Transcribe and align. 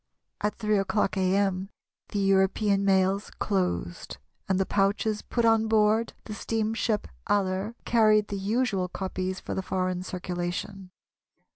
At 0.41 0.55
3 0.55 0.79
o'clock 0.79 1.15
a.m. 1.15 1.69
the 2.09 2.17
European 2.17 2.83
mails 2.83 3.29
closed, 3.37 4.17
and 4.49 4.59
the 4.59 4.65
pouches 4.65 5.21
put 5.21 5.45
on 5.45 5.67
board 5.67 6.13
the 6.23 6.33
steamship 6.33 7.07
Aller 7.29 7.75
carried 7.85 8.29
the 8.29 8.35
usual 8.39 8.87
copies 8.87 9.39
for 9.39 9.53
the 9.53 9.61
foreign 9.61 10.01
circulation. 10.01 10.89